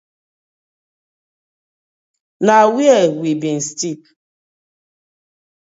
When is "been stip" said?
3.43-4.01